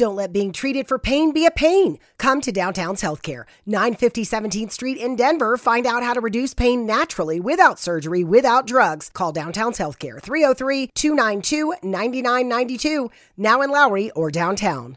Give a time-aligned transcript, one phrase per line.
[0.00, 1.98] Don't let being treated for pain be a pain.
[2.16, 5.58] Come to Downtown's Healthcare, 950 17th Street in Denver.
[5.58, 9.10] Find out how to reduce pain naturally without surgery, without drugs.
[9.12, 14.96] Call Downtown's Healthcare, 303 292 9992, now in Lowry or downtown.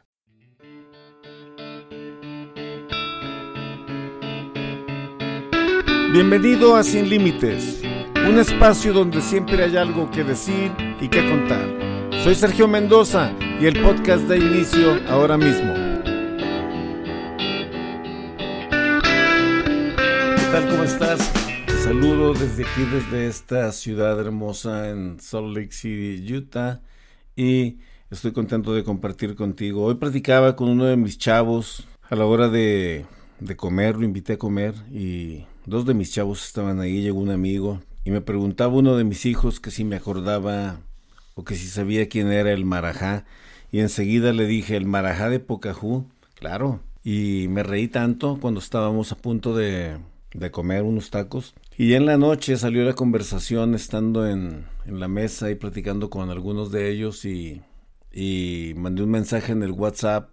[6.13, 7.83] Bienvenido a Sin Límites,
[8.15, 11.82] un espacio donde siempre hay algo que decir y que contar.
[12.21, 15.73] Soy Sergio Mendoza y el podcast da inicio ahora mismo.
[20.35, 20.69] ¿Qué tal?
[20.69, 21.33] ¿Cómo estás?
[21.65, 26.81] Te saludo desde aquí, desde esta ciudad hermosa en Salt Lake City, Utah.
[27.35, 27.79] Y
[28.11, 29.85] estoy contento de compartir contigo.
[29.85, 33.05] Hoy platicaba con uno de mis chavos a la hora de,
[33.39, 37.31] de comer, lo invité a comer y dos de mis chavos estaban ahí, llegó un
[37.31, 40.79] amigo y me preguntaba uno de mis hijos que si me acordaba
[41.35, 43.25] o que si sabía quién era el Marajá.
[43.71, 46.05] Y enseguida le dije, el Marajá de Pocahú,
[46.35, 46.79] claro.
[47.03, 49.97] Y me reí tanto cuando estábamos a punto de,
[50.33, 51.53] de comer unos tacos.
[51.77, 56.29] Y en la noche salió la conversación estando en, en la mesa y platicando con
[56.29, 57.61] algunos de ellos y,
[58.11, 60.31] y mandé un mensaje en el WhatsApp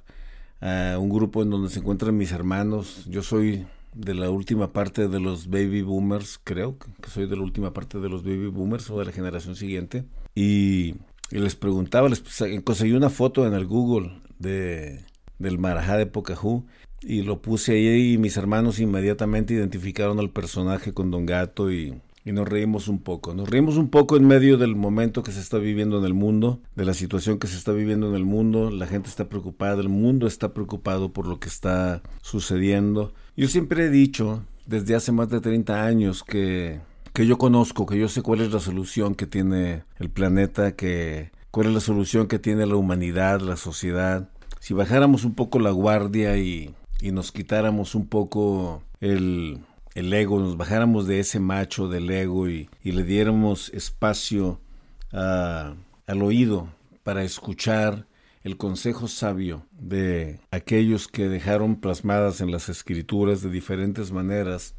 [0.61, 3.07] a un grupo en donde se encuentran mis hermanos.
[3.09, 7.43] Yo soy de la última parte de los baby boomers, creo que soy de la
[7.43, 10.05] última parte de los baby boomers o de la generación siguiente.
[10.35, 10.95] Y,
[11.31, 12.23] les preguntaba, les
[12.65, 15.05] conseguí una foto en el Google de,
[15.39, 16.67] del Marajá de Pocahú
[17.03, 21.95] y lo puse ahí y mis hermanos inmediatamente identificaron al personaje con Don Gato y,
[22.25, 23.35] y nos reímos un poco.
[23.35, 26.61] Nos reímos un poco en medio del momento que se está viviendo en el mundo,
[26.75, 28.71] de la situación que se está viviendo en el mundo.
[28.71, 33.13] La gente está preocupada, el mundo está preocupado por lo que está sucediendo.
[33.37, 36.81] Yo siempre he dicho, desde hace más de 30 años, que,
[37.13, 41.31] que yo conozco, que yo sé cuál es la solución que tiene el planeta, que
[41.51, 44.29] cuál es la solución que tiene la humanidad, la sociedad.
[44.61, 49.61] Si bajáramos un poco la guardia y, y nos quitáramos un poco el,
[49.95, 54.61] el ego, nos bajáramos de ese macho del ego y, y le diéramos espacio
[55.13, 56.69] al oído
[57.03, 58.07] para escuchar
[58.43, 64.75] el consejo sabio de aquellos que dejaron plasmadas en las escrituras de diferentes maneras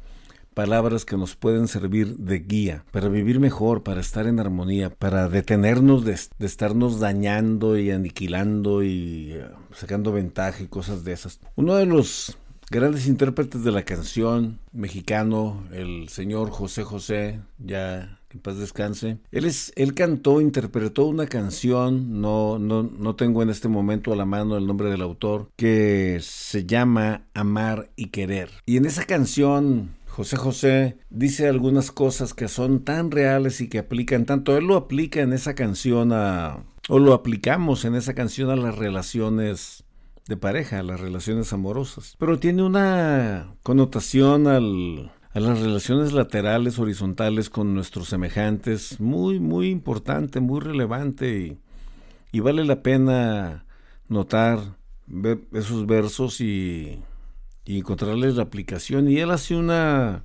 [0.54, 5.28] palabras que nos pueden servir de guía para vivir mejor, para estar en armonía, para
[5.28, 11.40] detenernos de, estarnos dañando y aniquilando y eh, sacando ventaja y cosas de esas.
[11.56, 12.36] Uno de los
[12.72, 19.18] grandes intérpretes de la canción mexicano, el señor José José, ya en paz descanse.
[19.30, 24.16] Él es, él cantó, interpretó una canción, no, no, no tengo en este momento a
[24.16, 28.48] la mano el nombre del autor, que se llama Amar y Querer.
[28.64, 33.80] Y en esa canción José José dice algunas cosas que son tan reales y que
[33.80, 34.56] aplican tanto.
[34.56, 38.76] Él lo aplica en esa canción a, o lo aplicamos en esa canción a las
[38.76, 39.84] relaciones
[40.28, 42.16] de pareja, las relaciones amorosas.
[42.18, 49.70] Pero tiene una connotación al, a las relaciones laterales, horizontales con nuestros semejantes, muy, muy
[49.70, 51.58] importante, muy relevante
[52.32, 53.64] y, vale la pena
[54.08, 54.76] notar
[55.52, 57.00] esos versos y,
[57.64, 59.08] y, encontrarles la aplicación.
[59.08, 60.24] Y él hace una,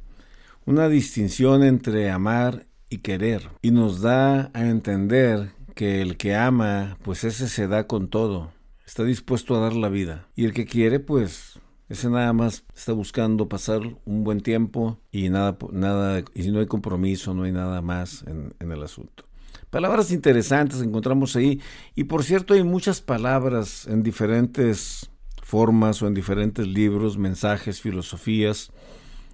[0.66, 6.98] una distinción entre amar y querer y nos da a entender que el que ama,
[7.04, 8.52] pues ese se da con todo
[8.88, 10.28] está dispuesto a dar la vida.
[10.36, 11.60] Y el que quiere, pues,
[11.90, 16.60] ese nada más está buscando pasar un buen tiempo y nada, nada, y si no
[16.60, 19.26] hay compromiso, no hay nada más en, en el asunto.
[19.70, 21.62] Palabras interesantes encontramos ahí.
[21.96, 25.12] Y por cierto, hay muchas palabras en diferentes
[25.44, 28.72] formas o en diferentes libros, mensajes, filosofías,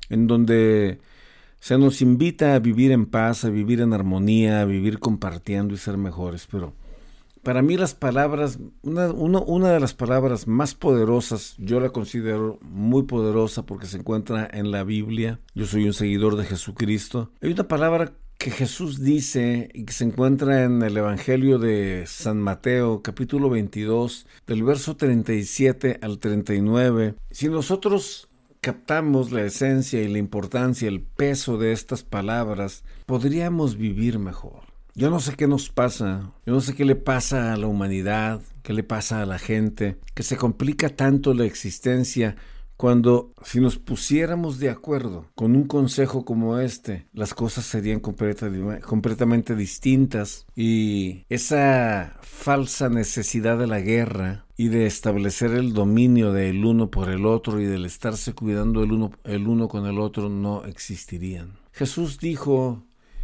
[0.10, 1.00] en donde
[1.60, 5.78] se nos invita a vivir en paz, a vivir en armonía, a vivir compartiendo y
[5.78, 6.48] ser mejores.
[6.52, 6.74] Pero
[7.44, 13.04] para mí las palabras, una, una, de las palabras más poderosas, yo la considero muy
[13.04, 17.68] poderosa porque se encuentra en la Biblia, yo soy un seguidor de Jesucristo, hay una
[17.68, 23.50] palabra que Jesús dice y que se encuentra en el Evangelio de San Mateo, capítulo
[23.50, 27.16] 22, del verso 37 al 39.
[27.32, 28.30] Si nosotros
[28.60, 34.73] captamos la esencia y la importancia, el peso de estas palabras, podríamos vivir mejor.
[34.96, 38.42] Yo no sé qué nos pasa, yo no sé qué le pasa a la humanidad,
[38.62, 42.36] qué le pasa a la gente, que se complica tanto la existencia
[42.78, 49.56] cuando si nos pusiéramos de acuerdo con un consejo como este, las cosas serían completamente
[49.56, 56.92] distintas y esa falsa necesidad de la guerra y de establecer el dominio del uno
[56.92, 60.66] por el otro y del estarse cuidando el uno, el uno con el otro no
[60.66, 61.54] existirían.
[61.72, 62.84] Jesús dijo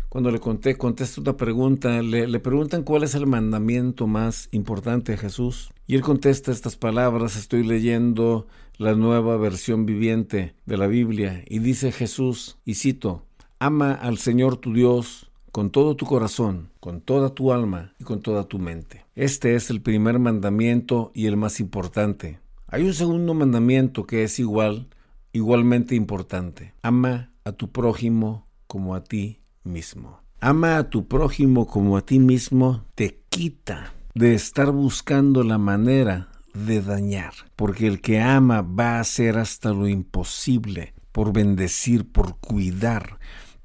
[0.09, 5.11] cuando le conté, contesto una pregunta, le, le, preguntan cuál es el mandamiento más importante
[5.11, 5.71] de Jesús.
[5.85, 8.47] Y él contesta estas palabras, estoy leyendo
[8.77, 13.25] la nueva versión viviente de la Biblia, y dice Jesús, y cito,
[13.59, 18.21] ama al Señor tu Dios con todo tu corazón, con toda tu alma y con
[18.21, 19.05] toda tu mente.
[19.15, 22.39] Este es el primer mandamiento y el más importante.
[22.67, 24.87] Hay un segundo mandamiento que es igual,
[25.33, 26.73] igualmente importante.
[26.81, 30.19] Ama a tu prójimo como a ti mismo.
[30.41, 36.29] Ama a tu prójimo como a ti mismo te quita de estar buscando la manera
[36.53, 42.37] de dañar, porque el que ama va a hacer hasta lo imposible por bendecir, por
[42.39, 43.19] cuidar,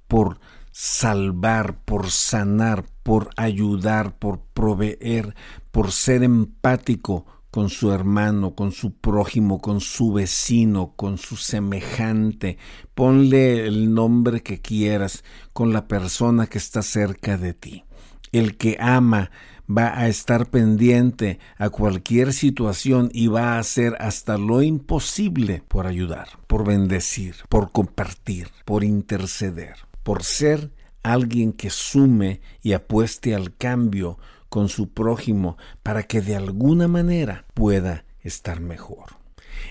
[0.09, 0.39] por
[0.71, 5.35] salvar, por sanar, por ayudar, por proveer,
[5.71, 12.59] por ser empático con su hermano, con su prójimo, con su vecino, con su semejante.
[12.97, 15.23] Ponle el nombre que quieras
[15.53, 17.85] con la persona que está cerca de ti.
[18.33, 19.31] El que ama
[19.71, 25.87] va a estar pendiente a cualquier situación y va a hacer hasta lo imposible por
[25.87, 30.73] ayudar, por bendecir, por compartir, por interceder, por ser
[31.05, 34.19] alguien que sume y apueste al cambio
[34.55, 39.17] con su prójimo para que de alguna manera pueda estar mejor.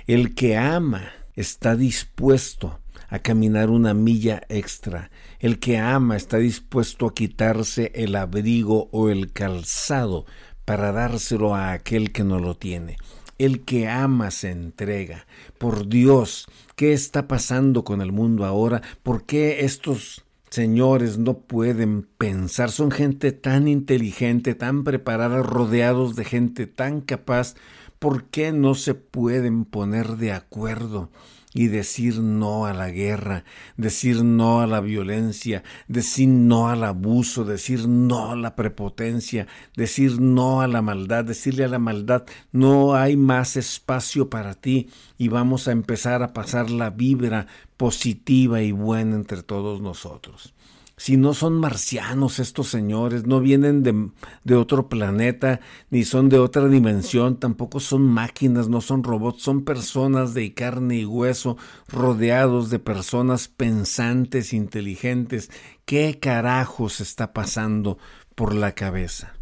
[0.08, 1.04] El que ama
[1.36, 5.10] está dispuesto a caminar una milla extra.
[5.40, 10.26] El que ama está dispuesto a quitarse el abrigo o el calzado
[10.66, 12.98] para dárselo a aquel que no lo tiene.
[13.38, 15.28] El que ama se entrega.
[15.60, 16.46] Por Dios,
[16.76, 18.82] ¿qué está pasando con el mundo ahora?
[19.02, 20.23] ¿Por qué estos
[20.54, 22.70] señores no pueden pensar?
[22.70, 27.56] Son gente tan inteligente, tan preparada, rodeados de gente tan capaz.
[27.98, 31.10] ¿Por qué no se pueden poner de acuerdo?
[31.56, 33.44] y decir no a la guerra,
[33.78, 39.46] decir no a la violencia, decir no al abuso, decir no a la prepotencia,
[39.76, 44.90] decir no a la maldad, decirle a la maldad, no hay más espacio para ti
[45.20, 47.46] y vamos a empezar a pasar la vibra
[47.84, 50.54] positiva y buena entre todos nosotros
[50.96, 54.10] si no son marcianos estos señores, no vienen de,
[54.46, 55.60] de, otro planeta,
[55.90, 61.00] ni son de otra dimensión, tampoco son máquinas, no son robots, son personas de carne
[61.00, 61.58] y hueso,
[61.90, 65.52] rodeados de personas pensantes, inteligentes.
[65.84, 67.98] ¿Qué carajos está pasando
[68.36, 69.34] por la cabeza?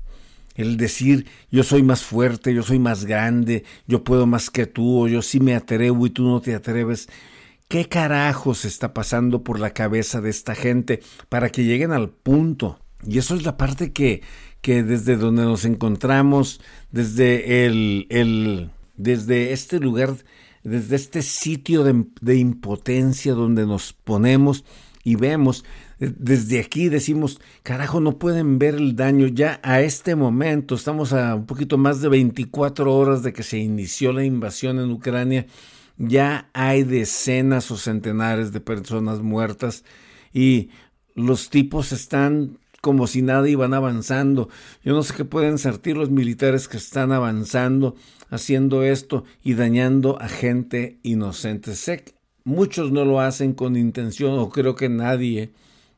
[0.55, 5.03] El decir yo soy más fuerte, yo soy más grande, yo puedo más que tú,
[5.03, 7.07] o yo sí me atrevo y tú no te atreves.
[7.71, 12.79] ¿Qué carajos está pasando por la cabeza de esta gente para que lleguen al punto?
[13.07, 14.23] Y eso es la parte que,
[14.59, 16.59] que desde donde nos encontramos,
[16.91, 20.17] desde el, el desde este lugar,
[20.65, 24.65] desde este sitio de, de impotencia donde nos ponemos
[25.05, 25.63] y vemos,
[25.97, 29.27] desde aquí decimos, carajo, no pueden ver el daño.
[29.27, 33.59] Ya a este momento, estamos a un poquito más de 24 horas de que se
[33.59, 35.47] inició la invasión en Ucrania
[36.01, 39.83] ya hay decenas o centenares de personas muertas
[40.33, 40.69] y
[41.13, 44.49] los tipos están como si nada iban avanzando.
[44.83, 47.95] Yo no sé qué pueden sentir los militares que están avanzando,
[48.29, 51.75] haciendo esto y dañando a gente inocente.
[51.75, 52.13] Sé que
[52.43, 55.51] muchos no lo hacen con intención o creo que nadie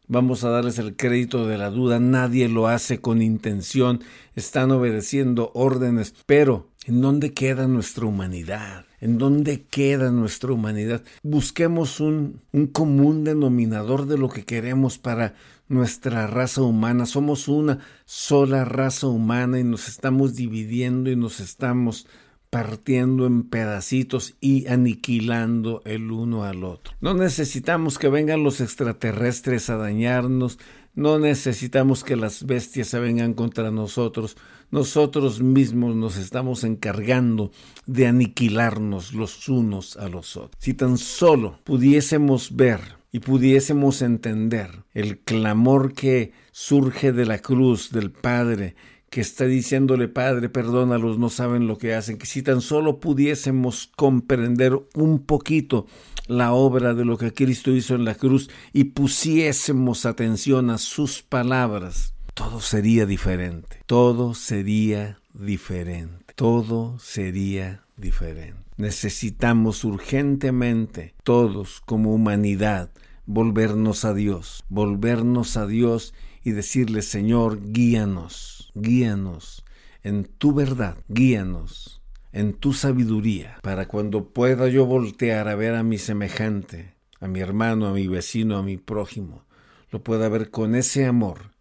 [0.08, 4.04] Vamos a darles el crédito de la duda, nadie lo hace con intención,
[4.36, 8.86] están obedeciendo órdenes, pero ¿en dónde queda nuestra humanidad?
[9.00, 11.04] ¿En dónde queda nuestra humanidad?
[11.24, 15.36] Busquemos un, un común denominador de lo que queremos para
[15.68, 17.06] nuestra raza humana.
[17.06, 22.08] Somos una sola raza humana y nos estamos dividiendo y nos estamos
[22.54, 26.94] partiendo en pedacitos y aniquilando el uno al otro.
[27.02, 30.60] No necesitamos que vengan los extraterrestres a dañarnos,
[30.94, 34.38] no necesitamos que las bestias se vengan contra nosotros,
[34.70, 37.50] nosotros mismos nos estamos encargando
[37.88, 40.56] de aniquilarnos los unos a los otros.
[40.60, 42.82] Si tan solo pudiésemos ver
[43.12, 48.76] y pudiésemos entender el clamor que surge de la cruz del Padre
[49.14, 53.92] que está diciéndole, Padre, perdónalos, no saben lo que hacen, que si tan solo pudiésemos
[53.96, 55.86] comprender un poquito
[56.26, 61.22] la obra de lo que Cristo hizo en la cruz y pusiésemos atención a sus
[61.22, 68.58] palabras, todo sería diferente, todo sería diferente, todo sería diferente.
[68.78, 72.90] Necesitamos urgentemente, todos como humanidad,
[73.28, 79.64] volvernos a Dios, volvernos a Dios y decirle, Señor, guíanos guíanos
[80.04, 82.02] en tu verdad, guíanos
[82.32, 87.40] en tu sabiduría, para cuando pueda yo voltear a ver a mi semejante, a mi
[87.40, 89.46] hermano, a mi vecino, a mi prójimo,
[89.92, 91.52] lo pueda ver con ese amor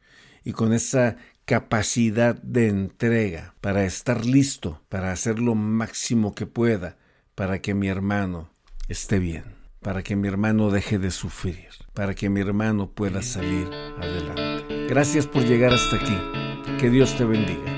[0.44, 6.96] y con esa capacidad de entrega para estar listo, para hacer lo máximo que pueda,
[7.34, 8.50] para que mi hermano
[8.88, 9.44] esté bien,
[9.80, 13.68] para que mi hermano deje de sufrir, para que mi hermano pueda salir
[14.00, 14.86] adelante.
[14.88, 16.51] Gracias por llegar hasta aquí.
[16.82, 17.70] Que Dios te bendiga.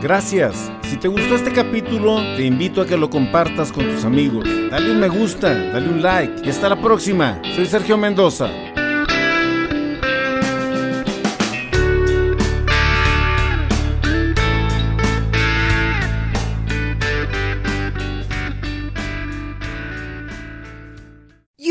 [0.00, 0.72] Gracias.
[0.80, 4.48] Si te gustó este capítulo, te invito a que lo compartas con tus amigos.
[4.70, 7.42] Dale un me gusta, dale un like y hasta la próxima.
[7.54, 8.48] Soy Sergio Mendoza.